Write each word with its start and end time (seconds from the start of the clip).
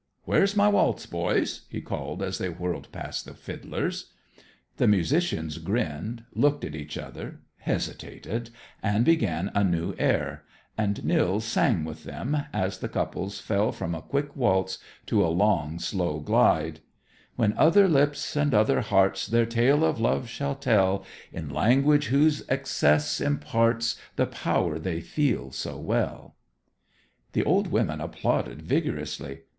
Where's 0.23 0.55
my 0.55 0.67
waltz, 0.67 1.05
boys?" 1.05 1.67
he 1.69 1.79
called 1.79 2.23
as 2.23 2.39
they 2.39 2.49
whirled 2.49 2.91
past 2.91 3.23
the 3.25 3.35
fiddlers. 3.35 4.09
The 4.77 4.87
musicians 4.87 5.59
grinned, 5.59 6.23
looked 6.33 6.65
at 6.65 6.73
each 6.73 6.97
other, 6.97 7.41
hesitated, 7.57 8.49
and 8.81 9.05
began 9.05 9.51
a 9.53 9.63
new 9.63 9.93
air; 9.99 10.43
and 10.75 11.05
Nils 11.05 11.45
sang 11.45 11.83
with 11.83 12.03
them, 12.03 12.35
as 12.51 12.79
the 12.79 12.89
couples 12.89 13.39
fell 13.39 13.71
from 13.71 13.93
a 13.93 14.01
quick 14.01 14.35
waltz 14.35 14.79
to 15.05 15.23
a 15.23 15.27
long, 15.29 15.77
slow 15.77 16.19
glide: 16.19 16.79
"_When 17.37 17.53
other 17.55 17.87
lips 17.87 18.35
and 18.35 18.55
other 18.55 18.81
hearts 18.81 19.27
Their 19.27 19.45
tale 19.45 19.85
of 19.85 19.99
love 19.99 20.27
shall 20.27 20.55
tell, 20.55 21.05
In 21.31 21.47
language 21.51 22.07
whose 22.07 22.41
excess 22.49 23.21
imparts 23.21 23.97
The 24.15 24.25
power 24.25 24.79
they 24.79 24.99
feel 24.99 25.51
so 25.51 25.77
well,_" 25.77 26.33
The 27.33 27.43
old 27.43 27.67
women 27.67 28.01
applauded 28.01 28.63
vigorously. 28.63 29.41